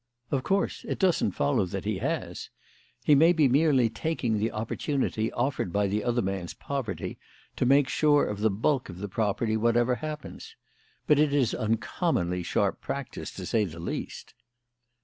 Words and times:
Of 0.31 0.41
course 0.41 0.83
it 0.89 0.97
doesn't 0.97 1.33
follow 1.33 1.67
that 1.67 1.85
he 1.85 1.99
has. 1.99 2.49
He 3.03 3.13
may 3.13 3.33
be 3.33 3.47
merely 3.47 3.87
taking 3.87 4.39
the 4.39 4.51
opportunity 4.51 5.31
offered 5.31 5.71
by 5.71 5.85
the 5.85 6.03
other 6.03 6.23
man's 6.23 6.55
poverty 6.55 7.19
to 7.55 7.67
make 7.67 7.87
sure 7.87 8.25
of 8.25 8.39
the 8.39 8.49
bulk 8.49 8.89
of 8.89 8.97
the 8.97 9.07
property 9.07 9.55
whatever 9.55 9.93
happens. 9.93 10.55
But 11.05 11.19
it 11.19 11.35
is 11.35 11.53
uncommonly 11.53 12.41
sharp 12.41 12.81
practice, 12.81 13.29
to 13.33 13.45
say 13.45 13.63
the 13.63 13.77
least." 13.79 14.33